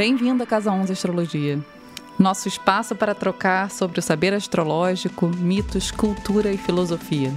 Bem-vindo 0.00 0.42
à 0.42 0.46
Casa 0.46 0.72
11 0.72 0.94
Astrologia. 0.94 1.62
Nosso 2.18 2.48
espaço 2.48 2.96
para 2.96 3.14
trocar 3.14 3.70
sobre 3.70 3.98
o 3.98 4.02
saber 4.02 4.32
astrológico, 4.32 5.28
mitos, 5.28 5.90
cultura 5.90 6.50
e 6.50 6.56
filosofia. 6.56 7.28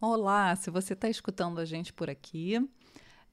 Olá, 0.00 0.56
se 0.56 0.70
você 0.70 0.94
está 0.94 1.06
escutando 1.06 1.60
a 1.60 1.66
gente 1.66 1.92
por 1.92 2.08
aqui, 2.08 2.66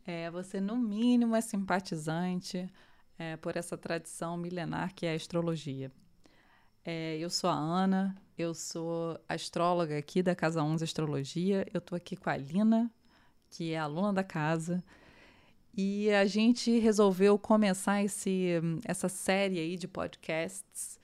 é, 0.06 0.30
você 0.30 0.60
no 0.60 0.76
mínimo 0.76 1.38
é 1.38 1.40
simpatizante 1.40 2.70
é, 3.18 3.38
por 3.38 3.56
essa 3.56 3.78
tradição 3.78 4.36
milenar 4.36 4.94
que 4.94 5.06
é 5.06 5.14
a 5.14 5.16
astrologia. 5.16 5.90
É, 6.84 7.18
eu 7.18 7.30
sou 7.30 7.50
a 7.50 7.54
Ana, 7.54 8.14
eu 8.38 8.54
sou 8.54 9.20
astróloga 9.28 9.98
aqui 9.98 10.24
da 10.24 10.36
Casa 10.36 10.64
11 10.64 10.84
Astrologia. 10.84 11.68
Eu 11.74 11.80
estou 11.80 11.96
aqui 11.96 12.16
com 12.16 12.30
a 12.30 12.38
Lina, 12.38 12.92
que 13.50 13.74
é 13.74 13.78
aluna 13.78 14.14
da 14.14 14.24
casa. 14.24 14.84
E 15.76 16.12
a 16.12 16.26
gente 16.26 16.80
resolveu 16.80 17.38
começar 17.38 18.04
esse, 18.04 18.62
essa 18.86 19.08
série 19.08 19.60
aí 19.60 19.78
de 19.78 19.88
podcasts 19.88 21.00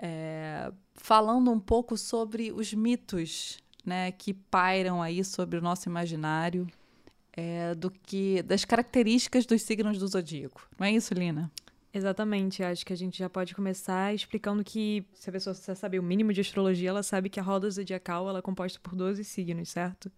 é, 0.00 0.72
falando 0.94 1.50
um 1.50 1.60
pouco 1.60 1.96
sobre 1.96 2.52
os 2.52 2.72
mitos 2.72 3.58
né, 3.84 4.12
que 4.12 4.32
pairam 4.32 5.02
aí 5.02 5.24
sobre 5.24 5.58
o 5.58 5.62
nosso 5.62 5.88
imaginário, 5.88 6.66
é, 7.32 7.74
do 7.74 7.90
que 7.90 8.42
das 8.42 8.64
características 8.64 9.46
dos 9.46 9.62
signos 9.62 9.98
do 9.98 10.06
zodíaco. 10.06 10.68
Não 10.78 10.86
é 10.86 10.92
isso, 10.92 11.14
Lina? 11.14 11.50
Exatamente, 11.92 12.62
acho 12.62 12.84
que 12.84 12.92
a 12.92 12.96
gente 12.96 13.18
já 13.18 13.30
pode 13.30 13.54
começar 13.54 14.14
explicando 14.14 14.62
que 14.62 15.06
se 15.14 15.30
a 15.30 15.32
pessoa 15.32 15.54
sabe 15.54 15.98
o 15.98 16.02
mínimo 16.02 16.32
de 16.34 16.40
astrologia, 16.42 16.90
ela 16.90 17.02
sabe 17.02 17.30
que 17.30 17.40
a 17.40 17.42
roda 17.42 17.68
zodiacal 17.70 18.28
ela 18.28 18.40
é 18.40 18.42
composta 18.42 18.78
por 18.78 18.94
12 18.94 19.24
signos, 19.24 19.70
certo? 19.70 20.12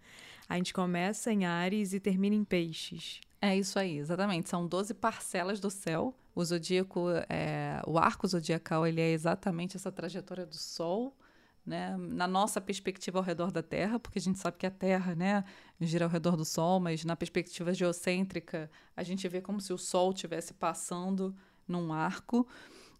A 0.48 0.56
gente 0.56 0.74
começa 0.74 1.32
em 1.32 1.46
Ares 1.46 1.92
e 1.92 2.00
termina 2.00 2.34
em 2.34 2.42
Peixes. 2.42 3.20
É 3.40 3.56
isso 3.56 3.78
aí, 3.78 3.98
exatamente. 3.98 4.48
São 4.48 4.66
12 4.66 4.94
parcelas 4.94 5.60
do 5.60 5.70
céu. 5.70 6.12
O 6.34 6.44
zodíaco, 6.44 7.06
é, 7.28 7.80
o 7.86 7.98
arco 7.98 8.26
zodiacal, 8.26 8.84
ele 8.86 9.00
é 9.00 9.12
exatamente 9.12 9.76
essa 9.76 9.92
trajetória 9.92 10.44
do 10.44 10.56
Sol, 10.56 11.16
né? 11.64 11.96
Na 11.96 12.26
nossa 12.26 12.60
perspectiva 12.60 13.18
ao 13.18 13.24
redor 13.24 13.52
da 13.52 13.62
Terra, 13.62 13.98
porque 14.00 14.18
a 14.18 14.22
gente 14.22 14.38
sabe 14.38 14.56
que 14.58 14.66
a 14.66 14.70
Terra, 14.70 15.14
né, 15.14 15.44
gira 15.80 16.04
ao 16.04 16.10
redor 16.10 16.36
do 16.36 16.44
Sol, 16.44 16.80
mas 16.80 17.04
na 17.04 17.14
perspectiva 17.14 17.72
geocêntrica, 17.72 18.70
a 18.96 19.02
gente 19.02 19.26
vê 19.28 19.40
como 19.40 19.60
se 19.60 19.72
o 19.72 19.78
Sol 19.78 20.10
estivesse 20.10 20.52
passando 20.52 21.34
num 21.70 21.92
arco. 21.92 22.46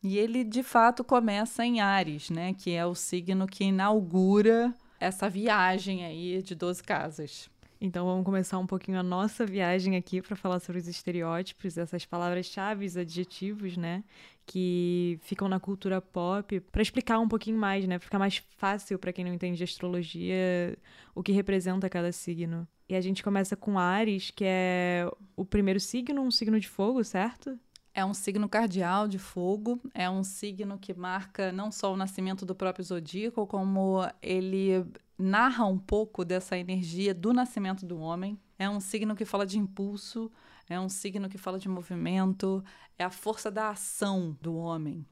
E 0.02 0.16
ele, 0.16 0.44
de 0.44 0.62
fato, 0.62 1.04
começa 1.04 1.64
em 1.64 1.80
Ares, 1.80 2.30
né? 2.30 2.54
Que 2.54 2.72
é 2.72 2.86
o 2.86 2.94
signo 2.94 3.46
que 3.46 3.64
inaugura 3.64 4.74
essa 4.98 5.28
viagem 5.28 6.04
aí 6.04 6.42
de 6.42 6.54
12 6.54 6.82
casas. 6.82 7.50
Então 7.80 8.04
vamos 8.04 8.26
começar 8.26 8.58
um 8.58 8.66
pouquinho 8.66 8.98
a 8.98 9.02
nossa 9.02 9.46
viagem 9.46 9.96
aqui 9.96 10.20
para 10.20 10.36
falar 10.36 10.60
sobre 10.60 10.78
os 10.78 10.86
estereótipos, 10.86 11.78
essas 11.78 12.04
palavras-chave, 12.04 12.84
adjetivos, 12.94 13.74
né, 13.74 14.04
que 14.44 15.18
ficam 15.22 15.48
na 15.48 15.58
cultura 15.58 15.98
pop, 15.98 16.60
para 16.60 16.82
explicar 16.82 17.18
um 17.18 17.26
pouquinho 17.26 17.56
mais, 17.56 17.86
né, 17.86 17.98
ficar 17.98 18.18
mais 18.18 18.36
fácil 18.58 18.98
para 18.98 19.14
quem 19.14 19.24
não 19.24 19.32
entende 19.32 19.56
de 19.56 19.64
astrologia 19.64 20.76
o 21.14 21.22
que 21.22 21.32
representa 21.32 21.88
cada 21.88 22.12
signo. 22.12 22.68
E 22.86 22.94
a 22.94 23.00
gente 23.00 23.22
começa 23.22 23.56
com 23.56 23.78
Ares, 23.78 24.30
que 24.30 24.44
é 24.46 25.10
o 25.34 25.46
primeiro 25.46 25.80
signo, 25.80 26.20
um 26.20 26.30
signo 26.30 26.60
de 26.60 26.68
fogo, 26.68 27.02
certo? 27.02 27.58
É 27.92 28.04
um 28.04 28.14
signo 28.14 28.48
cardial 28.48 29.08
de 29.08 29.18
fogo, 29.18 29.80
é 29.92 30.08
um 30.08 30.22
signo 30.22 30.78
que 30.78 30.94
marca 30.94 31.50
não 31.50 31.72
só 31.72 31.92
o 31.92 31.96
nascimento 31.96 32.46
do 32.46 32.54
próprio 32.54 32.84
zodíaco, 32.84 33.46
como 33.46 34.00
ele 34.22 34.86
narra 35.18 35.66
um 35.66 35.78
pouco 35.78 36.24
dessa 36.24 36.56
energia 36.56 37.12
do 37.12 37.32
nascimento 37.32 37.84
do 37.84 37.98
homem. 37.98 38.38
É 38.58 38.70
um 38.70 38.80
signo 38.80 39.16
que 39.16 39.24
fala 39.24 39.44
de 39.44 39.58
impulso, 39.58 40.30
é 40.68 40.78
um 40.78 40.88
signo 40.88 41.28
que 41.28 41.36
fala 41.36 41.58
de 41.58 41.68
movimento, 41.68 42.64
é 42.96 43.04
a 43.04 43.10
força 43.10 43.50
da 43.50 43.70
ação 43.70 44.36
do 44.40 44.54
homem. 44.54 45.04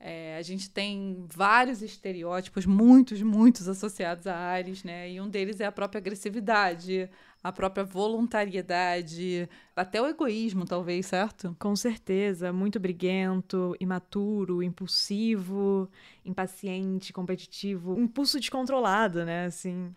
É, 0.00 0.36
a 0.36 0.42
gente 0.42 0.70
tem 0.70 1.26
vários 1.28 1.82
estereótipos, 1.82 2.64
muitos, 2.64 3.20
muitos 3.20 3.68
associados 3.68 4.28
a 4.28 4.36
Ares, 4.36 4.84
né? 4.84 5.10
E 5.10 5.20
um 5.20 5.28
deles 5.28 5.60
é 5.60 5.66
a 5.66 5.72
própria 5.72 5.98
agressividade, 5.98 7.10
a 7.42 7.52
própria 7.52 7.84
voluntariedade, 7.84 9.48
até 9.74 10.02
o 10.02 10.06
egoísmo, 10.06 10.64
talvez, 10.64 11.06
certo? 11.06 11.56
Com 11.58 11.76
certeza, 11.76 12.52
muito 12.52 12.80
briguento, 12.80 13.76
imaturo, 13.80 14.62
impulsivo, 14.62 15.88
impaciente, 16.24 17.12
competitivo, 17.12 17.98
impulso 17.98 18.40
descontrolado, 18.40 19.24
né? 19.24 19.46
Assim. 19.46 19.92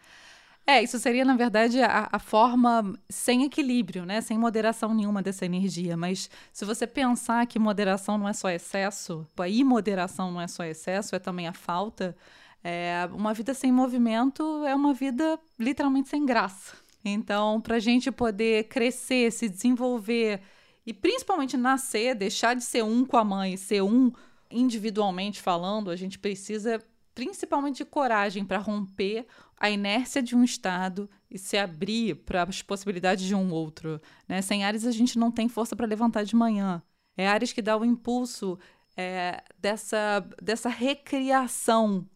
É, 0.65 0.81
isso 0.83 0.99
seria, 0.99 1.25
na 1.25 1.35
verdade, 1.35 1.81
a, 1.81 2.07
a, 2.11 2.19
forma 2.19 2.93
sem 3.09 3.43
equilíbrio, 3.43 4.05
né? 4.05 4.21
Sem 4.21 4.37
moderação 4.37 4.93
nenhuma 4.93 5.21
dessa 5.21 5.43
energia. 5.45 5.97
Mas 5.97 6.29
se 6.53 6.63
você 6.63 6.85
pensar 6.85 7.45
que 7.47 7.57
moderação 7.57 8.17
não 8.17 8.29
é 8.29 8.33
só 8.33 8.49
excesso, 8.49 9.27
a 9.37 9.49
imoderação 9.49 10.31
não 10.31 10.39
é 10.39 10.47
só 10.47 10.63
excesso, 10.63 11.15
é 11.15 11.19
também 11.19 11.47
a 11.47 11.53
falta. 11.53 12.15
É, 12.63 13.09
uma 13.11 13.33
vida 13.33 13.55
sem 13.55 13.71
movimento 13.71 14.63
é 14.65 14.75
uma 14.75 14.93
vida 14.93 15.39
literalmente 15.59 16.09
sem 16.09 16.23
graça. 16.25 16.75
Então, 17.03 17.59
para 17.59 17.75
a 17.75 17.79
gente 17.79 18.11
poder 18.11 18.65
crescer, 18.65 19.31
se 19.31 19.49
desenvolver 19.49 20.41
e 20.85 20.93
principalmente 20.93 21.57
nascer, 21.57 22.15
deixar 22.15 22.55
de 22.55 22.63
ser 22.63 22.83
um 22.83 23.05
com 23.05 23.17
a 23.17 23.23
mãe, 23.23 23.57
ser 23.57 23.81
um 23.81 24.11
individualmente 24.49 25.41
falando, 25.41 25.89
a 25.89 25.95
gente 25.95 26.19
precisa 26.19 26.83
principalmente 27.13 27.77
de 27.77 27.85
coragem 27.85 28.45
para 28.45 28.57
romper 28.57 29.25
a 29.57 29.69
inércia 29.69 30.21
de 30.21 30.35
um 30.35 30.43
estado 30.43 31.09
e 31.29 31.37
se 31.37 31.57
abrir 31.57 32.15
para 32.15 32.43
as 32.43 32.61
possibilidades 32.61 33.25
de 33.25 33.35
um 33.35 33.51
outro. 33.51 34.01
Né? 34.27 34.41
Sem 34.41 34.63
Ares, 34.63 34.85
a 34.85 34.91
gente 34.91 35.19
não 35.19 35.31
tem 35.31 35.47
força 35.47 35.75
para 35.75 35.85
levantar 35.85 36.23
de 36.23 36.35
manhã. 36.35 36.81
É 37.17 37.27
Ares 37.27 37.53
que 37.53 37.61
dá 37.61 37.77
o 37.77 37.85
impulso 37.85 38.57
é, 38.95 39.43
dessa, 39.59 40.25
dessa 40.41 40.69
recriação 40.69 42.07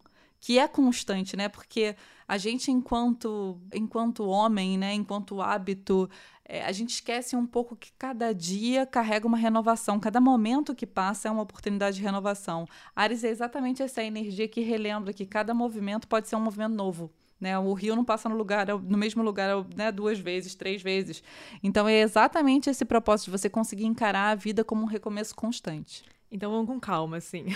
que 0.46 0.60
é 0.60 0.68
constante, 0.68 1.36
né? 1.36 1.48
Porque 1.48 1.96
a 2.28 2.38
gente, 2.38 2.70
enquanto, 2.70 3.60
enquanto 3.74 4.24
homem, 4.28 4.78
né? 4.78 4.94
enquanto 4.94 5.42
hábito, 5.42 6.08
é, 6.44 6.64
a 6.64 6.70
gente 6.70 6.90
esquece 6.90 7.34
um 7.34 7.44
pouco 7.44 7.74
que 7.74 7.90
cada 7.98 8.32
dia 8.32 8.86
carrega 8.86 9.26
uma 9.26 9.36
renovação, 9.36 9.98
cada 9.98 10.20
momento 10.20 10.72
que 10.72 10.86
passa 10.86 11.26
é 11.26 11.32
uma 11.32 11.42
oportunidade 11.42 11.96
de 11.96 12.02
renovação. 12.04 12.64
Ares 12.94 13.24
é 13.24 13.28
exatamente 13.28 13.82
essa 13.82 14.04
energia 14.04 14.46
que 14.46 14.60
relembra 14.60 15.12
que 15.12 15.26
cada 15.26 15.52
movimento 15.52 16.06
pode 16.06 16.28
ser 16.28 16.36
um 16.36 16.40
movimento 16.42 16.76
novo. 16.76 17.10
Né? 17.40 17.58
O 17.58 17.72
rio 17.72 17.96
não 17.96 18.04
passa 18.04 18.28
no 18.28 18.36
lugar, 18.36 18.68
no 18.68 18.96
mesmo 18.96 19.24
lugar 19.24 19.66
né? 19.74 19.90
duas 19.90 20.20
vezes, 20.20 20.54
três 20.54 20.80
vezes. 20.80 21.24
Então 21.60 21.88
é 21.88 21.98
exatamente 22.02 22.70
esse 22.70 22.84
propósito 22.84 23.32
de 23.32 23.32
você 23.32 23.50
conseguir 23.50 23.86
encarar 23.86 24.30
a 24.30 24.36
vida 24.36 24.62
como 24.62 24.82
um 24.82 24.86
recomeço 24.86 25.34
constante. 25.34 26.04
Então 26.30 26.52
vamos 26.52 26.68
com 26.68 26.78
calma, 26.78 27.16
assim. 27.16 27.46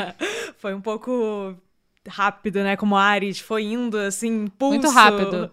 Foi 0.56 0.74
um 0.74 0.80
pouco 0.80 1.54
rápido, 2.08 2.62
né? 2.62 2.76
Como 2.76 2.96
Ares 2.96 3.38
foi 3.38 3.64
indo, 3.64 3.98
assim, 3.98 4.46
pulso. 4.48 4.74
Muito 4.74 4.90
rápido. 4.90 5.50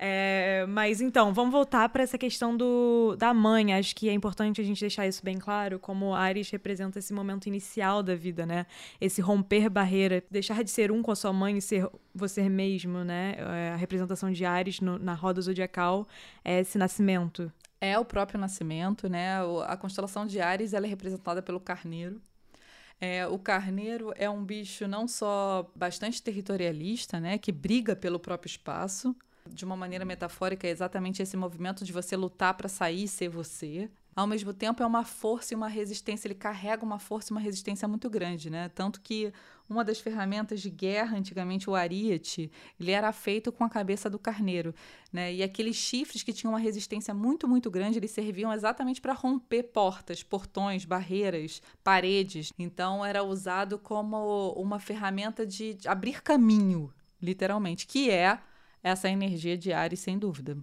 É, 0.00 0.64
mas 0.68 1.00
então, 1.00 1.34
vamos 1.34 1.50
voltar 1.50 1.88
para 1.88 2.04
essa 2.04 2.16
questão 2.16 2.56
do, 2.56 3.16
da 3.18 3.34
mãe. 3.34 3.74
Acho 3.74 3.96
que 3.96 4.08
é 4.08 4.12
importante 4.12 4.60
a 4.60 4.64
gente 4.64 4.80
deixar 4.80 5.08
isso 5.08 5.24
bem 5.24 5.38
claro, 5.38 5.80
como 5.80 6.14
Ares 6.14 6.48
representa 6.50 7.00
esse 7.00 7.12
momento 7.12 7.48
inicial 7.48 8.00
da 8.00 8.14
vida, 8.14 8.46
né? 8.46 8.64
Esse 9.00 9.20
romper 9.20 9.68
barreira, 9.68 10.22
deixar 10.30 10.62
de 10.62 10.70
ser 10.70 10.92
um 10.92 11.02
com 11.02 11.10
a 11.10 11.16
sua 11.16 11.32
mãe 11.32 11.58
e 11.58 11.60
ser 11.60 11.88
você 12.14 12.48
mesmo, 12.48 13.02
né? 13.02 13.34
É, 13.38 13.70
a 13.74 13.76
representação 13.76 14.30
de 14.30 14.44
Ares 14.44 14.80
no, 14.80 14.98
na 15.00 15.14
roda 15.14 15.40
zodiacal 15.40 16.06
é 16.44 16.60
esse 16.60 16.78
nascimento. 16.78 17.52
É 17.80 17.98
o 17.98 18.04
próprio 18.04 18.38
nascimento, 18.38 19.08
né? 19.08 19.38
A 19.66 19.76
constelação 19.76 20.26
de 20.26 20.40
Ares 20.40 20.74
ela 20.74 20.86
é 20.86 20.88
representada 20.88 21.42
pelo 21.42 21.58
carneiro. 21.58 22.20
É, 23.00 23.26
o 23.26 23.38
carneiro 23.38 24.12
é 24.16 24.28
um 24.28 24.44
bicho 24.44 24.88
não 24.88 25.06
só 25.06 25.70
bastante 25.74 26.22
territorialista, 26.22 27.20
né, 27.20 27.38
que 27.38 27.52
briga 27.52 27.94
pelo 27.94 28.18
próprio 28.18 28.48
espaço, 28.48 29.14
de 29.48 29.64
uma 29.64 29.76
maneira 29.76 30.04
metafórica, 30.04 30.66
é 30.66 30.70
exatamente 30.70 31.22
esse 31.22 31.36
movimento 31.36 31.84
de 31.84 31.92
você 31.92 32.16
lutar 32.16 32.54
para 32.54 32.68
sair 32.68 33.04
e 33.04 33.08
ser 33.08 33.28
você 33.28 33.88
ao 34.18 34.26
mesmo 34.26 34.52
tempo 34.52 34.82
é 34.82 34.86
uma 34.86 35.04
força 35.04 35.54
e 35.54 35.56
uma 35.56 35.68
resistência, 35.68 36.26
ele 36.26 36.34
carrega 36.34 36.84
uma 36.84 36.98
força 36.98 37.30
e 37.30 37.34
uma 37.36 37.40
resistência 37.40 37.86
muito 37.86 38.10
grande, 38.10 38.50
né? 38.50 38.68
Tanto 38.68 39.00
que 39.00 39.32
uma 39.68 39.84
das 39.84 40.00
ferramentas 40.00 40.60
de 40.60 40.70
guerra, 40.70 41.16
antigamente 41.16 41.68
o 41.68 41.74
ariete, 41.74 42.50
ele 42.80 42.90
era 42.90 43.12
feito 43.12 43.52
com 43.52 43.64
a 43.64 43.68
cabeça 43.68 44.08
do 44.08 44.18
carneiro, 44.18 44.74
né? 45.12 45.32
E 45.32 45.42
aqueles 45.42 45.76
chifres 45.76 46.22
que 46.22 46.32
tinham 46.32 46.52
uma 46.52 46.58
resistência 46.58 47.12
muito, 47.12 47.46
muito 47.46 47.70
grande, 47.70 47.98
eles 47.98 48.10
serviam 48.10 48.52
exatamente 48.52 49.00
para 49.00 49.12
romper 49.12 49.64
portas, 49.64 50.22
portões, 50.22 50.84
barreiras, 50.84 51.60
paredes. 51.84 52.52
Então 52.58 53.04
era 53.04 53.22
usado 53.22 53.78
como 53.78 54.52
uma 54.52 54.78
ferramenta 54.78 55.46
de 55.46 55.76
abrir 55.86 56.22
caminho, 56.22 56.92
literalmente, 57.20 57.86
que 57.86 58.10
é 58.10 58.38
essa 58.82 59.08
energia 59.08 59.56
de 59.56 59.72
Ares, 59.72 60.00
sem 60.00 60.18
dúvida. 60.18 60.56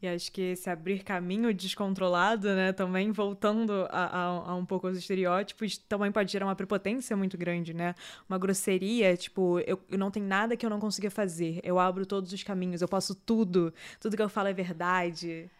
E 0.00 0.06
acho 0.06 0.30
que 0.30 0.40
esse 0.40 0.70
abrir 0.70 1.02
caminho 1.02 1.52
descontrolado, 1.52 2.54
né, 2.54 2.72
também 2.72 3.10
voltando 3.10 3.72
a, 3.90 4.04
a, 4.04 4.24
a, 4.50 4.54
um 4.54 4.64
pouco 4.64 4.86
aos 4.86 4.96
estereótipos, 4.96 5.76
também 5.76 6.12
pode 6.12 6.30
gerar 6.30 6.46
uma 6.46 6.54
prepotência 6.54 7.16
muito 7.16 7.36
grande, 7.36 7.74
né? 7.74 7.96
Uma 8.28 8.38
grosseria, 8.38 9.16
tipo, 9.16 9.58
eu, 9.60 9.80
eu 9.90 9.98
não 9.98 10.08
tenho 10.10 10.26
nada 10.26 10.56
que 10.56 10.64
eu 10.64 10.70
não 10.70 10.78
consiga 10.78 11.10
fazer. 11.10 11.60
Eu 11.64 11.80
abro 11.80 12.06
todos 12.06 12.32
os 12.32 12.42
caminhos, 12.44 12.80
eu 12.80 12.86
posso 12.86 13.12
tudo. 13.12 13.74
Tudo 14.00 14.16
que 14.16 14.22
eu 14.22 14.28
falo 14.28 14.46
é 14.48 14.52
verdade. 14.52 15.50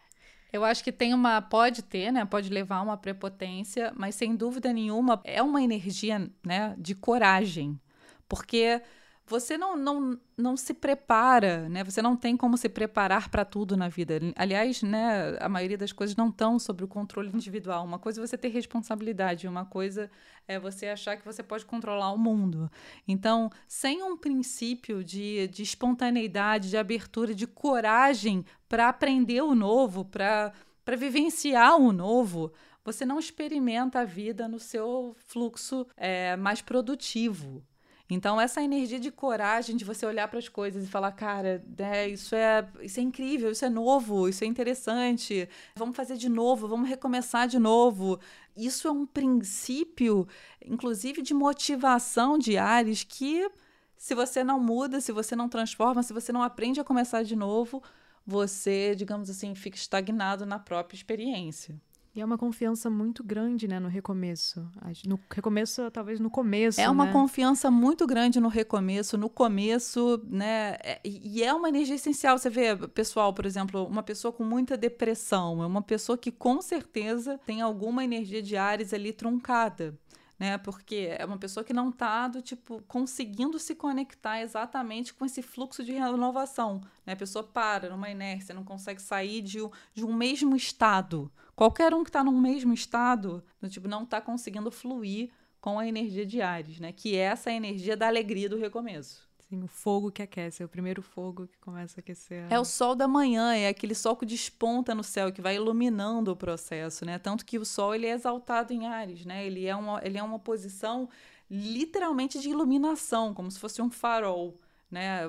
Eu 0.53 0.63
acho 0.63 0.83
que 0.85 0.91
tem 0.91 1.13
uma. 1.13 1.41
Pode 1.41 1.83
ter, 1.83 2.09
né? 2.11 2.23
Pode 2.23 2.49
levar 2.49 2.81
uma 2.81 2.95
prepotência, 2.95 3.93
mas 3.95 4.15
sem 4.15 4.35
dúvida 4.35 4.71
nenhuma 4.71 5.21
é 5.25 5.43
uma 5.43 5.61
energia, 5.61 6.29
né, 6.45 6.75
de 6.77 6.95
coragem. 6.95 7.79
Porque 8.27 8.81
você 9.29 9.57
não, 9.57 9.77
não, 9.77 10.19
não 10.35 10.57
se 10.57 10.73
prepara, 10.73 11.69
né? 11.69 11.83
Você 11.83 12.01
não 12.01 12.17
tem 12.17 12.35
como 12.35 12.57
se 12.57 12.67
preparar 12.67 13.29
para 13.29 13.45
tudo 13.45 13.77
na 13.77 13.87
vida. 13.87 14.19
Aliás, 14.35 14.81
né, 14.81 15.37
a 15.39 15.47
maioria 15.47 15.77
das 15.77 15.91
coisas 15.91 16.15
não 16.15 16.29
estão 16.29 16.57
sobre 16.57 16.83
o 16.83 16.87
controle 16.87 17.29
individual. 17.33 17.85
Uma 17.85 17.99
coisa 17.99 18.19
é 18.19 18.25
você 18.25 18.37
ter 18.37 18.49
responsabilidade, 18.49 19.47
uma 19.47 19.65
coisa 19.65 20.09
é 20.47 20.59
você 20.59 20.87
achar 20.87 21.15
que 21.15 21.23
você 21.23 21.43
pode 21.43 21.63
controlar 21.63 22.11
o 22.11 22.17
mundo. 22.17 22.71
Então, 23.07 23.51
sem 23.67 24.01
um 24.01 24.17
princípio 24.17 25.03
de, 25.03 25.47
de 25.47 25.61
espontaneidade, 25.61 26.71
de 26.71 26.77
abertura, 26.77 27.35
de 27.35 27.45
coragem 27.45 28.43
para 28.67 28.89
aprender 28.89 29.41
o 29.41 29.53
novo, 29.53 30.03
para 30.03 30.51
vivenciar 30.97 31.77
o 31.77 31.91
novo, 31.91 32.51
você 32.83 33.05
não 33.05 33.19
experimenta 33.19 33.99
a 33.99 34.05
vida 34.05 34.47
no 34.47 34.57
seu 34.59 35.15
fluxo 35.27 35.85
é, 35.95 36.35
mais 36.35 36.63
produtivo. 36.63 37.63
Então, 38.09 38.41
essa 38.41 38.61
energia 38.63 38.99
de 38.99 39.11
coragem 39.11 39.75
de 39.75 39.85
você 39.85 40.03
olhar 40.03 40.27
para 40.27 40.39
as 40.39 40.49
coisas 40.49 40.83
e 40.83 40.87
falar, 40.87 41.11
cara, 41.11 41.63
né, 41.77 42.07
isso, 42.09 42.33
é, 42.33 42.67
isso 42.81 42.99
é 42.99 43.03
incrível, 43.03 43.51
isso 43.51 43.63
é 43.63 43.69
novo, 43.69 44.27
isso 44.27 44.43
é 44.43 44.47
interessante, 44.47 45.47
vamos 45.75 45.95
fazer 45.95 46.17
de 46.17 46.27
novo, 46.27 46.67
vamos 46.67 46.89
recomeçar 46.89 47.47
de 47.47 47.59
novo. 47.59 48.19
Isso 48.57 48.87
é 48.87 48.91
um 48.91 49.05
princípio, 49.05 50.27
inclusive, 50.65 51.21
de 51.21 51.35
motivação 51.35 52.37
de 52.39 52.57
Ares 52.57 53.03
que, 53.03 53.47
se 53.95 54.15
você 54.15 54.43
não 54.43 54.59
muda, 54.59 54.99
se 54.99 55.11
você 55.11 55.35
não 55.35 55.47
transforma, 55.47 56.01
se 56.01 56.11
você 56.11 56.31
não 56.31 56.41
aprende 56.41 56.79
a 56.79 56.83
começar 56.83 57.21
de 57.21 57.35
novo, 57.35 57.83
você, 58.25 58.95
digamos 58.95 59.29
assim, 59.29 59.53
fica 59.53 59.77
estagnado 59.77 60.47
na 60.47 60.57
própria 60.57 60.97
experiência. 60.97 61.79
E 62.19 62.21
é 62.21 62.25
uma 62.25 62.37
confiança 62.37 62.89
muito 62.89 63.23
grande, 63.23 63.65
né, 63.65 63.79
no 63.79 63.87
recomeço. 63.87 64.69
No 65.07 65.17
recomeço, 65.33 65.89
talvez 65.89 66.19
no 66.19 66.29
começo. 66.29 66.81
É 66.81 66.89
uma 66.89 67.05
né? 67.05 67.13
confiança 67.13 67.71
muito 67.71 68.05
grande 68.05 68.41
no 68.41 68.49
recomeço, 68.49 69.17
no 69.17 69.29
começo, 69.29 70.21
né? 70.27 70.75
É, 70.83 70.99
e 71.05 71.41
é 71.41 71.53
uma 71.53 71.69
energia 71.69 71.95
essencial. 71.95 72.37
Você 72.37 72.49
vê, 72.49 72.75
pessoal, 72.89 73.33
por 73.33 73.45
exemplo, 73.45 73.85
uma 73.85 74.03
pessoa 74.03 74.33
com 74.33 74.43
muita 74.43 74.75
depressão, 74.75 75.63
é 75.63 75.65
uma 75.65 75.81
pessoa 75.81 76.17
que 76.17 76.29
com 76.29 76.61
certeza 76.61 77.39
tem 77.45 77.61
alguma 77.61 78.03
energia 78.03 78.41
de 78.41 78.57
Ares 78.57 78.93
ali 78.93 79.13
truncada 79.13 79.97
né? 80.39 80.57
Porque 80.57 81.15
é 81.17 81.25
uma 81.25 81.37
pessoa 81.37 81.63
que 81.63 81.73
não 81.73 81.89
está 81.89 82.27
do 82.27 82.41
tipo 82.41 82.81
conseguindo 82.87 83.59
se 83.59 83.75
conectar 83.75 84.41
exatamente 84.41 85.13
com 85.13 85.25
esse 85.25 85.41
fluxo 85.41 85.83
de 85.83 85.91
renovação, 85.91 86.81
né? 87.05 87.13
A 87.13 87.17
pessoa 87.17 87.43
para 87.43 87.89
numa 87.89 88.09
inércia, 88.09 88.55
não 88.55 88.63
consegue 88.63 89.01
sair 89.01 89.41
de, 89.41 89.59
de 89.93 90.05
um 90.05 90.13
mesmo 90.13 90.55
estado. 90.55 91.31
Qualquer 91.55 91.93
um 91.93 92.03
que 92.03 92.09
está 92.09 92.23
num 92.23 92.39
mesmo 92.39 92.73
estado, 92.73 93.43
do 93.61 93.69
tipo 93.69 93.87
não 93.87 94.03
está 94.03 94.21
conseguindo 94.21 94.71
fluir 94.71 95.29
com 95.59 95.77
a 95.77 95.85
energia 95.85 96.25
de 96.25 96.41
Ares, 96.41 96.79
né? 96.79 96.93
Que 96.93 97.17
é 97.17 97.23
essa 97.23 97.51
energia 97.51 97.97
da 97.97 98.07
alegria 98.07 98.47
do 98.47 98.57
recomeço. 98.57 99.28
Sim, 99.49 99.63
o 99.63 99.67
fogo 99.67 100.11
que 100.11 100.21
aquece, 100.21 100.61
é 100.61 100.65
o 100.65 100.69
primeiro 100.69 101.01
fogo 101.01 101.47
que 101.47 101.57
começa 101.57 101.99
a 101.99 102.01
aquecer. 102.01 102.45
É 102.51 102.59
o 102.59 102.63
sol 102.63 102.93
da 102.93 103.07
manhã, 103.07 103.55
é 103.55 103.67
aquele 103.67 103.95
sol 103.95 104.15
que 104.15 104.23
desponta 104.23 104.93
no 104.93 105.03
céu, 105.03 105.31
que 105.31 105.41
vai 105.41 105.55
iluminando 105.55 106.31
o 106.31 106.35
processo, 106.35 107.03
né? 107.03 107.17
Tanto 107.17 107.43
que 107.43 107.57
o 107.57 107.65
sol 107.65 107.95
ele 107.95 108.05
é 108.05 108.11
exaltado 108.11 108.71
em 108.71 108.85
Ares, 108.85 109.25
né? 109.25 109.43
Ele 109.43 109.65
é 109.65 109.75
uma, 109.75 109.99
ele 110.05 110.19
é 110.19 110.23
uma 110.23 110.37
posição 110.37 111.09
literalmente 111.49 112.39
de 112.39 112.47
iluminação, 112.49 113.33
como 113.33 113.49
se 113.49 113.57
fosse 113.57 113.81
um 113.81 113.89
farol, 113.89 114.55
né? 114.89 115.21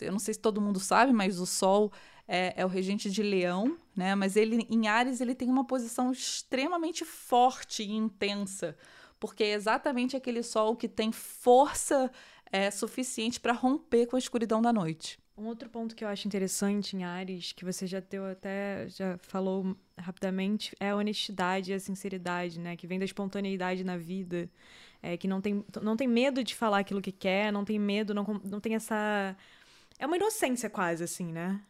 Eu 0.00 0.10
não 0.10 0.18
sei 0.18 0.34
se 0.34 0.40
todo 0.40 0.60
mundo 0.60 0.80
sabe, 0.80 1.12
mas 1.12 1.38
o 1.38 1.46
sol 1.46 1.92
é, 2.26 2.54
é 2.56 2.64
o 2.64 2.68
regente 2.68 3.08
de 3.08 3.22
Leão, 3.22 3.78
né? 3.94 4.16
Mas 4.16 4.34
ele 4.34 4.66
em 4.68 4.88
Ares 4.88 5.20
ele 5.20 5.36
tem 5.36 5.48
uma 5.48 5.64
posição 5.64 6.10
extremamente 6.10 7.04
forte 7.04 7.84
e 7.84 7.92
intensa, 7.92 8.76
porque 9.20 9.44
é 9.44 9.52
exatamente 9.52 10.16
aquele 10.16 10.42
sol 10.42 10.74
que 10.74 10.88
tem 10.88 11.12
força 11.12 12.10
é 12.52 12.70
suficiente 12.70 13.40
para 13.40 13.52
romper 13.52 14.06
com 14.06 14.16
a 14.16 14.18
escuridão 14.18 14.60
da 14.60 14.72
noite. 14.72 15.18
Um 15.36 15.46
outro 15.46 15.70
ponto 15.70 15.96
que 15.96 16.04
eu 16.04 16.08
acho 16.08 16.28
interessante 16.28 16.94
em 16.94 17.02
Ares, 17.02 17.52
que 17.52 17.64
você 17.64 17.86
já 17.86 18.00
deu 18.00 18.26
até, 18.26 18.86
já 18.90 19.16
falou 19.18 19.74
rapidamente, 19.98 20.76
é 20.78 20.90
a 20.90 20.96
honestidade 20.96 21.72
e 21.72 21.74
a 21.74 21.80
sinceridade, 21.80 22.60
né? 22.60 22.76
Que 22.76 22.86
vem 22.86 22.98
da 22.98 23.04
espontaneidade 23.06 23.82
na 23.82 23.96
vida. 23.96 24.48
É, 25.02 25.16
que 25.16 25.26
não 25.26 25.40
tem, 25.40 25.64
não 25.82 25.96
tem 25.96 26.06
medo 26.06 26.44
de 26.44 26.54
falar 26.54 26.78
aquilo 26.78 27.02
que 27.02 27.10
quer, 27.10 27.52
não 27.52 27.64
tem 27.64 27.78
medo, 27.78 28.14
não, 28.14 28.24
não 28.44 28.60
tem 28.60 28.74
essa. 28.76 29.36
É 29.98 30.06
uma 30.06 30.16
inocência 30.16 30.70
quase, 30.70 31.02
assim, 31.02 31.32
né? 31.32 31.60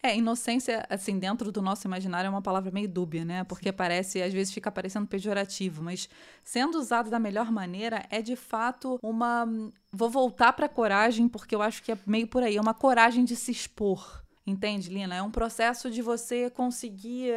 É, 0.00 0.16
inocência, 0.16 0.86
assim, 0.88 1.18
dentro 1.18 1.50
do 1.50 1.60
nosso 1.60 1.86
imaginário 1.86 2.28
é 2.28 2.30
uma 2.30 2.40
palavra 2.40 2.70
meio 2.70 2.88
dúbia, 2.88 3.24
né? 3.24 3.42
Porque 3.42 3.72
parece, 3.72 4.22
às 4.22 4.32
vezes 4.32 4.54
fica 4.54 4.70
parecendo 4.70 5.08
pejorativo, 5.08 5.82
mas 5.82 6.08
sendo 6.44 6.78
usado 6.78 7.10
da 7.10 7.18
melhor 7.18 7.50
maneira, 7.50 8.06
é 8.08 8.22
de 8.22 8.36
fato 8.36 8.98
uma. 9.02 9.44
Vou 9.90 10.08
voltar 10.08 10.52
para 10.52 10.68
coragem, 10.68 11.28
porque 11.28 11.54
eu 11.54 11.62
acho 11.62 11.82
que 11.82 11.90
é 11.90 11.98
meio 12.06 12.28
por 12.28 12.44
aí, 12.44 12.56
é 12.56 12.60
uma 12.60 12.74
coragem 12.74 13.24
de 13.24 13.34
se 13.34 13.50
expor. 13.50 14.22
Entende, 14.48 14.88
Lina? 14.88 15.16
É 15.16 15.22
um 15.22 15.30
processo 15.30 15.90
de 15.90 16.00
você 16.00 16.48
conseguir 16.48 17.34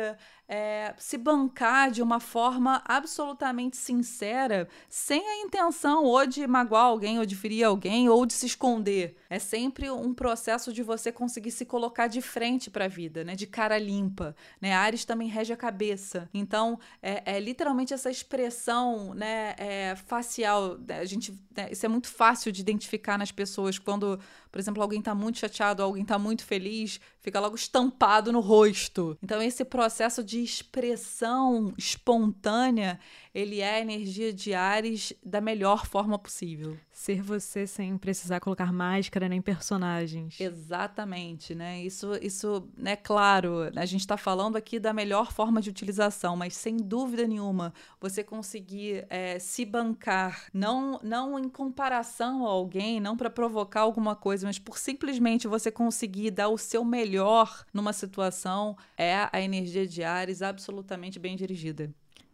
é, 0.48 0.94
se 0.98 1.18
bancar 1.18 1.92
de 1.92 2.02
uma 2.02 2.20
forma 2.20 2.82
absolutamente 2.86 3.76
sincera, 3.76 4.68
sem 4.90 5.26
a 5.26 5.38
intenção 5.38 6.06
ou 6.06 6.26
de 6.26 6.48
magoar 6.48 6.86
alguém, 6.86 7.20
ou 7.20 7.26
de 7.26 7.36
ferir 7.36 7.66
alguém, 7.66 8.08
ou 8.08 8.26
de 8.26 8.34
se 8.34 8.46
esconder. 8.46 9.16
É 9.30 9.40
sempre 9.40 9.90
um 9.92 10.14
processo 10.14 10.72
de 10.72 10.84
você 10.84 11.12
conseguir 11.12 11.52
se 11.52 11.66
colocar 11.66 12.08
de 12.08 12.22
frente 12.22 12.70
para 12.70 12.86
a 12.86 12.88
vida, 12.88 13.26
né? 13.26 13.36
De 13.36 13.46
cara 13.46 13.78
limpa. 13.78 14.34
Né? 14.62 14.74
Ares 14.74 15.04
também 15.04 15.28
rege 15.28 15.52
a 15.52 15.58
cabeça. 15.58 16.30
Então, 16.34 16.80
é, 17.02 17.36
é 17.38 17.40
literalmente 17.40 17.94
essa 17.94 18.10
expressão 18.10 19.14
né, 19.14 19.56
é, 19.58 19.96
facial. 20.06 20.78
Né? 20.80 21.00
A 21.00 21.06
gente, 21.06 21.38
né, 21.56 21.70
isso 21.72 21.86
é 21.86 21.90
muito 21.90 22.08
fácil 22.08 22.54
de 22.54 22.62
identificar 22.62 23.18
nas 23.18 23.32
pessoas 23.34 23.78
quando, 23.78 24.18
por 24.50 24.60
exemplo, 24.60 24.82
alguém 24.82 25.00
está 25.00 25.14
muito 25.14 25.40
chateado, 25.40 25.84
alguém 25.84 26.04
está 26.04 26.18
muito 26.18 26.46
feliz, 26.46 27.01
fica 27.22 27.40
logo 27.40 27.56
estampado 27.56 28.32
no 28.32 28.40
rosto. 28.40 29.18
Então, 29.22 29.42
esse 29.42 29.64
processo 29.64 30.24
de 30.24 30.44
expressão 30.44 31.74
espontânea, 31.78 33.00
ele 33.34 33.60
é 33.60 33.76
a 33.76 33.80
energia 33.80 34.34
de 34.34 34.54
Ares 34.54 35.14
da 35.24 35.40
melhor 35.40 35.86
forma 35.86 36.18
possível. 36.18 36.78
Ser 36.92 37.22
você 37.22 37.66
sem 37.66 37.98
precisar 37.98 38.40
colocar 38.40 38.72
máscara 38.74 39.30
nem 39.30 39.42
personagens. 39.42 40.40
Exatamente, 40.40 41.56
né? 41.56 41.82
Isso, 41.82 42.14
isso 42.22 42.68
é 42.78 42.82
né, 42.82 42.96
claro. 42.96 43.72
A 43.76 43.86
gente 43.86 44.02
está 44.02 44.18
falando 44.18 44.56
aqui 44.56 44.80
da 44.80 44.92
melhor 44.92 45.32
forma 45.32 45.62
de 45.62 45.70
utilização, 45.70 46.36
mas 46.36 46.56
sem 46.56 46.78
dúvida 46.78 47.28
nenhuma, 47.28 47.74
você 48.00 48.24
conseguir 48.24 49.06
é, 49.10 49.40
se 49.40 49.66
bancar, 49.66 50.46
não, 50.54 51.00
não 51.02 51.40
em 51.40 51.50
comparação 51.50 52.46
a 52.46 52.50
alguém, 52.50 53.00
não 53.00 53.16
para 53.16 53.30
provocar 53.30 53.82
alguma 53.82 54.16
coisa, 54.16 54.46
mas 54.46 54.60
por 54.60 54.78
simplesmente 54.78 55.48
você 55.48 55.72
conseguir 55.72 56.32
dar 56.32 56.50
o 56.50 56.58
seu 56.58 56.84
melhor 56.92 57.66
numa 57.74 57.94
situação, 57.94 58.78
é 58.98 59.30
a 59.32 59.42
energia 59.42 59.88
de 59.88 60.04
Ares 60.04 60.42
absolutamente 60.42 61.18
bem 61.18 61.36
dirigida. 61.38 61.90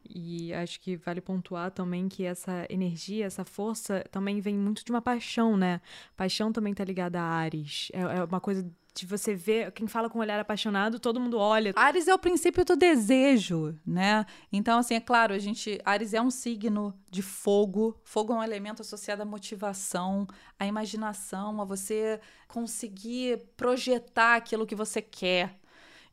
E 0.10 0.54
acho 0.54 0.80
que 0.80 0.96
vale 0.96 1.22
pontuar 1.22 1.70
também 1.70 2.08
que 2.08 2.24
essa 2.24 2.66
energia, 2.70 3.26
essa 3.26 3.44
força 3.44 4.04
também 4.10 4.40
vem 4.40 4.56
muito 4.56 4.84
de 4.84 4.92
uma 4.92 5.02
paixão, 5.02 5.58
né? 5.58 5.82
Paixão 6.16 6.52
também 6.52 6.74
tá 6.74 6.84
ligada 6.84 7.20
a 7.22 7.24
Ares. 7.24 7.90
É, 7.94 8.00
é 8.00 8.24
uma 8.24 8.40
coisa 8.40 8.66
de 8.98 9.06
você 9.06 9.36
ver, 9.36 9.72
quem 9.72 9.88
fala 9.88 10.10
com 10.10 10.18
um 10.18 10.22
olhar 10.22 10.39
apaixonado, 10.39 11.00
todo 11.00 11.20
mundo 11.20 11.38
olha. 11.38 11.72
Ares 11.75 12.08
é 12.08 12.13
o 12.13 12.20
princípio 12.20 12.66
do 12.66 12.75
desejo, 12.75 13.77
né? 13.86 14.25
Então, 14.51 14.80
assim, 14.80 14.96
é 14.96 15.00
claro, 15.00 15.34
a 15.34 15.39
gente. 15.39 15.80
Ares 15.86 16.13
é 16.13 16.22
um 16.22 16.32
signo 16.32 16.94
de 17.10 17.22
fogo. 17.22 18.00
Fogo 18.04 18.34
é 18.34 18.38
um 18.38 18.44
elemento 18.44 18.82
associado 18.82 19.22
à 19.22 19.25
motivação, 19.25 20.27
à 20.60 20.66
imaginação, 20.66 21.62
a 21.62 21.66
você 21.66 22.20
conseguir 22.48 23.39
projetar 23.56 24.36
aquilo 24.36 24.66
que 24.66 24.75
você 24.75 25.01
quer. 25.01 25.60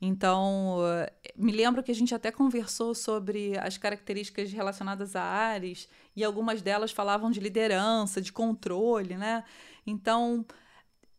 Então, 0.00 0.78
me 1.34 1.52
lembro 1.52 1.82
que 1.82 1.90
a 1.90 1.94
gente 1.94 2.14
até 2.14 2.30
conversou 2.30 2.94
sobre 2.94 3.56
as 3.58 3.78
características 3.78 4.52
relacionadas 4.52 5.16
a 5.16 5.22
Ares 5.22 5.88
e 6.14 6.22
algumas 6.22 6.60
delas 6.60 6.92
falavam 6.92 7.30
de 7.30 7.40
liderança, 7.40 8.20
de 8.20 8.30
controle, 8.30 9.16
né? 9.16 9.42
Então, 9.86 10.44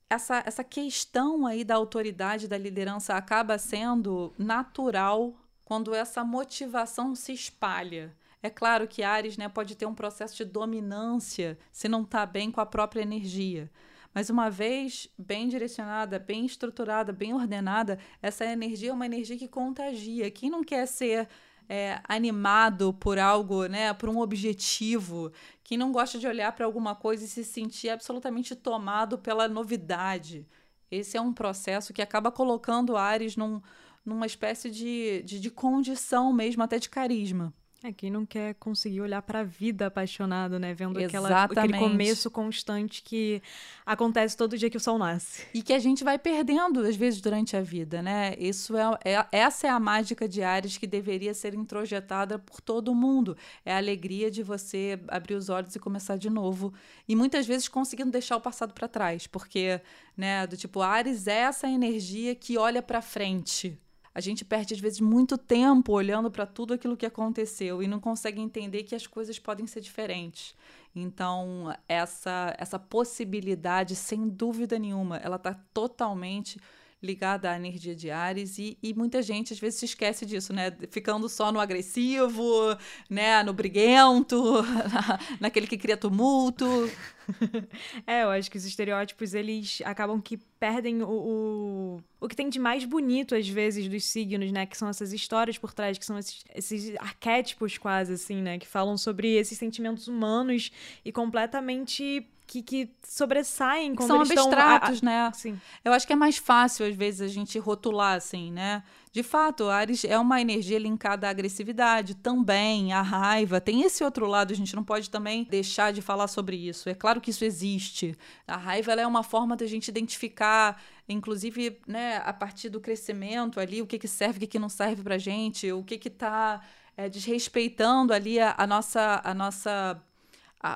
essa, 0.10 0.44
essa 0.46 0.64
questão 0.64 1.46
aí 1.46 1.64
da 1.64 1.76
autoridade, 1.76 2.48
da 2.48 2.58
liderança 2.58 3.16
acaba 3.16 3.58
sendo 3.58 4.34
natural 4.38 5.34
quando 5.66 5.94
essa 5.94 6.24
motivação 6.24 7.16
se 7.16 7.34
espalha. 7.34 8.16
É 8.42 8.50
claro 8.50 8.88
que 8.88 9.02
Ares 9.02 9.38
né, 9.38 9.50
pode 9.50 9.76
ter 9.76 9.88
um 9.88 9.96
processo 9.96 10.36
de 10.36 10.46
dominância 10.46 11.58
se 11.72 11.90
não 11.90 12.04
está 12.04 12.26
bem 12.26 12.52
com 12.52 12.62
a 12.62 12.66
própria 12.66 13.02
energia. 13.02 13.72
Mas 14.14 14.30
uma 14.30 14.50
vez 14.50 15.10
bem 15.18 15.50
direcionada, 15.50 16.20
bem 16.20 16.46
estruturada, 16.46 17.12
bem 17.12 17.34
ordenada, 17.34 18.00
essa 18.22 18.46
energia 18.46 18.92
é 18.92 18.94
uma 18.94 19.06
energia 19.06 19.38
que 19.38 19.48
contagia. 19.48 20.32
Quem 20.32 20.50
não 20.50 20.64
quer 20.64 20.86
ser 20.86 21.28
é, 21.68 22.00
animado 22.08 22.94
por 22.94 23.18
algo, 23.18 23.66
né, 23.66 23.94
por 23.94 24.10
um 24.10 24.20
objetivo, 24.20 25.32
quem 25.64 25.78
não 25.78 25.92
gosta 25.92 26.18
de 26.20 26.28
olhar 26.28 26.52
para 26.52 26.66
alguma 26.66 26.96
coisa 26.96 27.26
e 27.26 27.28
se 27.28 27.44
sentir 27.44 27.90
absolutamente 27.90 28.56
tomado 28.56 29.18
pela 29.18 29.48
novidade. 29.48 30.48
Esse 30.90 31.18
é 31.18 31.22
um 31.22 31.34
processo 31.34 31.94
que 31.94 32.02
acaba 32.02 32.32
colocando 32.32 32.96
Ares 32.96 33.36
num, 33.36 33.62
numa 34.06 34.26
espécie 34.26 34.70
de, 34.70 35.24
de, 35.24 35.40
de 35.40 35.50
condição 35.50 36.32
mesmo, 36.32 36.64
até 36.64 36.78
de 36.78 36.90
carisma. 36.90 37.54
É, 37.86 37.94
quem 37.94 38.10
não 38.10 38.26
quer 38.26 38.56
conseguir 38.56 39.00
olhar 39.02 39.22
para 39.22 39.42
a 39.42 39.44
vida 39.44 39.86
apaixonado, 39.86 40.58
né? 40.58 40.74
Vendo 40.74 40.98
aquela, 40.98 41.44
aquele 41.44 41.78
começo 41.78 42.32
constante 42.32 43.04
que 43.04 43.44
acontece 43.86 44.36
todo 44.36 44.58
dia 44.58 44.72
que 44.72 44.78
o 44.78 44.80
sol 44.80 44.98
nasce. 44.98 45.46
E 45.54 45.62
que 45.62 45.72
a 45.72 45.78
gente 45.78 46.04
vai 46.04 46.18
perdendo, 46.18 46.80
às 46.80 46.96
vezes, 46.96 47.22
durante 47.22 47.56
a 47.56 47.62
vida, 47.62 48.02
né? 48.02 48.34
Isso 48.40 48.76
é, 48.76 48.84
é 49.06 49.28
essa 49.32 49.68
é 49.68 49.70
a 49.70 49.80
mágica 49.80 50.28
de 50.28 50.42
Ares 50.42 50.80
que 50.80 50.88
deveria 50.88 51.34
ser 51.36 51.54
introjetada 51.54 52.40
por 52.40 52.60
todo 52.60 52.96
mundo. 52.96 53.38
É 53.64 53.74
a 53.74 53.78
alegria 53.78 54.32
de 54.32 54.42
você 54.42 55.00
abrir 55.08 55.36
os 55.36 55.50
olhos 55.50 55.76
e 55.76 55.80
começar 55.80 56.18
de 56.18 56.30
novo. 56.30 56.74
E 57.08 57.16
muitas 57.16 57.46
vezes 57.46 57.68
conseguindo 57.68 58.10
deixar 58.10 58.36
o 58.36 58.42
passado 58.42 58.74
para 58.74 58.88
trás, 58.88 59.28
porque, 59.28 59.80
né, 60.18 60.48
do 60.48 60.58
tipo, 60.58 60.82
Ares 60.82 61.28
é 61.28 61.42
essa 61.42 61.68
energia 61.68 62.34
que 62.34 62.58
olha 62.58 62.82
para 62.82 63.00
frente 63.00 63.80
a 64.16 64.22
gente 64.22 64.46
perde, 64.46 64.74
às 64.74 64.80
vezes, 64.80 65.02
muito 65.02 65.38
tempo 65.38 65.92
olhando 65.92 66.32
para 66.32 66.46
tudo 66.46 66.74
aquilo 66.74 66.96
que 66.96 67.06
aconteceu 67.06 67.84
e 67.84 67.88
não 67.88 68.00
consegue 68.00 68.40
entender 68.40 68.84
que 68.84 68.96
as 68.96 69.06
coisas 69.06 69.38
podem 69.38 69.68
ser 69.68 69.82
diferentes. 69.82 70.56
Então, 70.96 71.76
essa, 71.86 72.56
essa 72.58 72.80
possibilidade, 72.80 73.94
sem 73.94 74.30
dúvida 74.30 74.80
nenhuma, 74.80 75.18
ela 75.18 75.36
está 75.36 75.54
totalmente 75.74 76.58
ligada 77.04 77.52
à 77.52 77.58
energia 77.58 77.94
de 77.94 78.10
Ares 78.10 78.58
e, 78.58 78.78
e, 78.82 78.94
muita 78.94 79.22
gente 79.22 79.54
às 79.54 79.60
vezes 79.60 79.80
se 79.80 79.86
esquece 79.86 80.26
disso, 80.26 80.54
né? 80.54 80.72
Ficando 80.90 81.28
só 81.28 81.52
no 81.52 81.60
agressivo, 81.60 82.76
né? 83.10 83.44
No 83.44 83.54
briguento, 83.54 84.64
na, 84.64 85.20
naquele 85.42 85.68
que 85.68 85.78
cria 85.78 85.98
tumulto. 85.98 86.66
é, 88.08 88.24
eu 88.24 88.30
acho 88.30 88.50
que 88.50 88.58
os 88.58 88.66
estereótipos 88.66 89.34
eles 89.34 89.82
acabam 89.84 90.22
que 90.22 90.40
perdem 90.66 91.04
o, 91.04 91.08
o, 91.08 92.04
o 92.20 92.28
que 92.28 92.36
tem 92.36 92.50
de 92.50 92.58
mais 92.58 92.84
bonito 92.86 93.36
às 93.36 93.48
vezes 93.48 93.88
dos 93.88 94.04
signos, 94.04 94.52
né? 94.52 94.66
Que 94.66 94.76
são 94.76 94.90
essas 94.90 95.14
histórias 95.14 95.60
por 95.60 95.76
trás, 95.76 95.96
que 95.96 96.06
são 96.06 96.18
esses, 96.18 96.44
esses 96.56 96.96
arquétipos 96.98 97.78
quase 97.78 98.14
assim, 98.14 98.42
né? 98.42 98.58
Que 98.58 98.66
falam 98.66 98.98
sobre 98.98 99.36
esses 99.36 99.60
sentimentos 99.60 100.08
humanos 100.08 100.72
e 101.04 101.12
completamente 101.12 102.28
que, 102.48 102.64
que 102.64 102.90
sobressaem 103.04 103.94
quando 103.94 104.08
São 104.08 104.22
abstratos, 104.22 104.96
estão... 104.96 105.08
né? 105.08 105.32
Sim. 105.36 105.60
Eu 105.84 105.94
acho 105.94 106.08
que 106.08 106.14
é 106.14 106.16
mais 106.16 106.38
fácil, 106.38 106.88
às 106.88 106.96
vezes, 106.96 107.22
a 107.22 107.28
gente 107.28 107.60
rotular, 107.60 108.16
assim, 108.16 108.52
né? 108.52 108.84
De 109.16 109.24
fato, 109.24 109.70
Ares 109.70 110.04
é 110.04 110.20
uma 110.20 110.42
energia 110.42 110.78
linkada 110.78 111.26
à 111.26 111.30
agressividade 111.30 112.16
também, 112.16 112.92
à 112.92 113.02
raiva. 113.02 113.62
Tem 113.62 113.82
esse 113.84 114.04
outro 114.04 114.28
lado, 114.28 114.52
a 114.52 114.56
gente 114.58 114.76
não 114.76 114.84
pode 114.84 115.10
também 115.10 115.46
deixar 115.46 115.94
de 115.94 116.02
falar 116.02 116.28
sobre 116.28 116.58
isso. 116.58 116.90
É 116.90 116.94
claro 116.94 117.22
que 117.22 117.30
isso 117.30 117.46
existe. 117.46 118.18
A 118.46 118.58
raiva 118.58 118.92
é 118.92 119.08
uma 119.08 119.24
forma 119.24 119.56
da 119.56 119.66
gente 119.66 119.88
identificar, 119.88 120.84
inclusive, 121.08 121.80
né, 121.88 122.18
a 122.26 122.34
partir 122.34 122.68
do 122.68 122.82
crescimento 122.82 123.58
ali, 123.58 123.82
o 123.82 123.88
que, 123.88 123.98
que 123.98 124.08
serve, 124.10 124.36
o 124.36 124.40
que, 124.42 124.48
que 124.48 124.60
não 124.60 124.68
serve 124.68 125.02
pra 125.02 125.18
gente, 125.18 125.72
o 125.72 125.82
que 125.82 125.98
que 125.98 126.10
tá 126.10 126.62
é, 126.98 127.08
desrespeitando 127.08 128.12
ali 128.12 128.38
a, 128.38 128.54
a 128.58 128.68
nossa... 128.68 129.22
A 129.24 129.34
nossa 129.34 130.04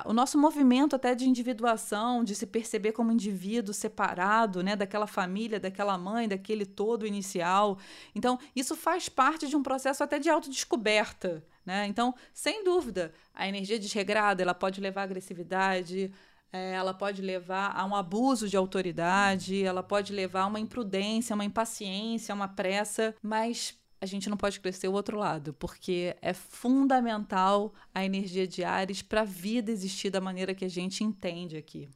o 0.06 0.12
nosso 0.12 0.38
movimento 0.38 0.94
até 0.96 1.14
de 1.14 1.28
individuação, 1.28 2.22
de 2.22 2.34
se 2.34 2.46
perceber 2.46 2.92
como 2.92 3.12
indivíduo 3.12 3.74
separado, 3.74 4.62
né, 4.62 4.76
daquela 4.76 5.06
família, 5.06 5.58
daquela 5.58 5.96
mãe, 5.98 6.28
daquele 6.28 6.64
todo 6.66 7.06
inicial. 7.06 7.78
Então, 8.14 8.38
isso 8.54 8.76
faz 8.76 9.08
parte 9.08 9.48
de 9.48 9.56
um 9.56 9.62
processo 9.62 10.02
até 10.02 10.18
de 10.18 10.28
autodescoberta, 10.28 11.44
né? 11.64 11.86
Então, 11.86 12.14
sem 12.32 12.64
dúvida, 12.64 13.12
a 13.34 13.48
energia 13.48 13.78
desregrada, 13.78 14.42
ela 14.42 14.54
pode 14.54 14.80
levar 14.80 15.02
à 15.02 15.04
agressividade, 15.04 16.12
é, 16.52 16.72
ela 16.72 16.92
pode 16.92 17.22
levar 17.22 17.72
a 17.76 17.84
um 17.84 17.94
abuso 17.94 18.48
de 18.48 18.56
autoridade, 18.56 19.62
ela 19.62 19.82
pode 19.82 20.12
levar 20.12 20.42
a 20.42 20.46
uma 20.46 20.60
imprudência, 20.60 21.34
uma 21.34 21.44
impaciência, 21.44 22.34
uma 22.34 22.48
pressa, 22.48 23.14
mas 23.22 23.78
a 24.00 24.06
gente 24.06 24.30
não 24.30 24.36
pode 24.36 24.60
crescer 24.60 24.88
o 24.88 24.92
outro 24.92 25.18
lado, 25.18 25.52
porque 25.54 26.16
é 26.22 26.32
fundamental 26.32 27.74
a 27.94 28.04
energia 28.04 28.46
de 28.46 28.64
Ares 28.64 29.02
para 29.02 29.20
a 29.20 29.24
vida 29.24 29.70
existir 29.70 30.10
da 30.10 30.20
maneira 30.20 30.54
que 30.54 30.64
a 30.64 30.70
gente 30.70 31.04
entende 31.04 31.56
aqui. 31.56 31.88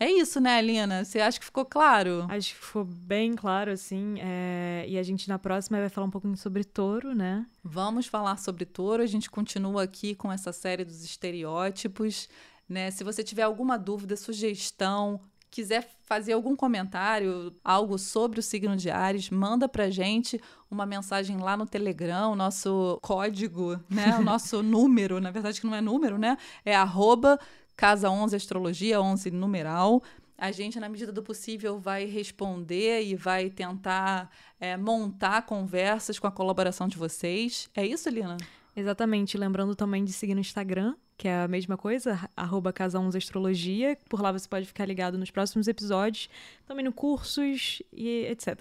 É 0.00 0.08
isso, 0.08 0.40
né, 0.40 0.58
Alina? 0.58 1.04
Você 1.04 1.18
acha 1.18 1.40
que 1.40 1.44
ficou 1.44 1.64
claro? 1.64 2.24
Acho 2.28 2.54
que 2.54 2.64
ficou 2.66 2.84
bem 2.84 3.34
claro, 3.34 3.72
assim. 3.72 4.16
É... 4.20 4.84
E 4.86 4.96
a 4.96 5.02
gente 5.02 5.28
na 5.28 5.40
próxima 5.40 5.80
vai 5.80 5.88
falar 5.88 6.06
um 6.06 6.10
pouquinho 6.10 6.36
sobre 6.36 6.62
touro, 6.62 7.14
né? 7.14 7.44
Vamos 7.64 8.06
falar 8.06 8.36
sobre 8.38 8.64
touro. 8.64 9.02
A 9.02 9.06
gente 9.06 9.28
continua 9.28 9.82
aqui 9.82 10.14
com 10.14 10.30
essa 10.30 10.52
série 10.52 10.84
dos 10.84 11.02
estereótipos. 11.02 12.28
Né? 12.68 12.92
Se 12.92 13.02
você 13.02 13.24
tiver 13.24 13.42
alguma 13.42 13.76
dúvida, 13.76 14.14
sugestão, 14.14 15.20
quiser 15.50 15.88
fazer 16.04 16.32
algum 16.32 16.56
comentário, 16.56 17.54
algo 17.64 17.98
sobre 17.98 18.40
o 18.40 18.42
signo 18.42 18.76
de 18.76 18.90
Ares, 18.90 19.30
manda 19.30 19.68
pra 19.68 19.90
gente 19.90 20.40
uma 20.70 20.86
mensagem 20.86 21.38
lá 21.38 21.56
no 21.56 21.66
Telegram, 21.66 22.32
o 22.32 22.36
nosso 22.36 22.98
código, 23.02 23.78
né? 23.90 24.16
O 24.18 24.22
nosso 24.24 24.62
número, 24.62 25.20
na 25.20 25.30
verdade 25.30 25.60
que 25.60 25.66
não 25.66 25.74
é 25.74 25.80
número, 25.80 26.18
né? 26.18 26.36
É 26.64 26.74
arroba 26.74 27.38
Casa 27.76 28.10
11 28.10 28.34
Astrologia, 28.34 29.00
11 29.00 29.30
numeral. 29.30 30.02
A 30.36 30.52
gente, 30.52 30.78
na 30.78 30.88
medida 30.88 31.10
do 31.10 31.22
possível, 31.22 31.78
vai 31.80 32.04
responder 32.04 33.02
e 33.02 33.16
vai 33.16 33.50
tentar 33.50 34.30
é, 34.60 34.76
montar 34.76 35.42
conversas 35.42 36.18
com 36.18 36.26
a 36.26 36.30
colaboração 36.30 36.86
de 36.86 36.96
vocês. 36.96 37.68
É 37.74 37.84
isso, 37.84 38.08
Lina? 38.08 38.36
Exatamente. 38.78 39.36
Lembrando 39.36 39.74
também 39.74 40.04
de 40.04 40.12
seguir 40.12 40.34
no 40.34 40.40
Instagram, 40.40 40.94
que 41.16 41.26
é 41.26 41.42
a 41.42 41.48
mesma 41.48 41.76
coisa, 41.76 42.30
arroba 42.36 42.72
Casa 42.72 43.00
11 43.00 43.18
Astrologia. 43.18 43.98
Por 44.08 44.22
lá 44.22 44.30
você 44.30 44.48
pode 44.48 44.66
ficar 44.66 44.86
ligado 44.86 45.18
nos 45.18 45.32
próximos 45.32 45.66
episódios, 45.66 46.28
também 46.64 46.84
no 46.84 46.92
cursos 46.92 47.82
e 47.92 48.24
etc. 48.26 48.60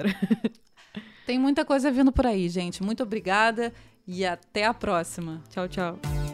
Tem 1.27 1.37
muita 1.37 1.63
coisa 1.63 1.91
vindo 1.91 2.11
por 2.11 2.25
aí, 2.25 2.49
gente. 2.49 2.81
Muito 2.81 3.03
obrigada 3.03 3.71
e 4.07 4.25
até 4.25 4.65
a 4.65 4.73
próxima. 4.73 5.43
Tchau, 5.51 5.67
tchau. 5.67 6.26